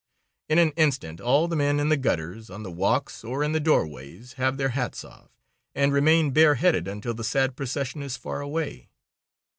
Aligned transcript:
In 0.49 0.57
an 0.57 0.71
instant 0.77 1.21
all 1.21 1.47
the 1.47 1.55
men 1.55 1.79
in 1.79 1.89
the 1.89 1.95
gutters, 1.95 2.49
on 2.49 2.63
the 2.63 2.71
walks, 2.71 3.23
or 3.23 3.43
in 3.43 3.51
the 3.51 3.59
doorways, 3.59 4.33
have 4.33 4.57
their 4.57 4.69
hats 4.69 5.03
off, 5.05 5.29
and 5.75 5.93
remain 5.93 6.31
bare 6.31 6.55
headed 6.55 6.87
until 6.87 7.13
the 7.13 7.23
sad 7.23 7.55
procession 7.55 8.01
is 8.01 8.17
far 8.17 8.41
away. 8.41 8.89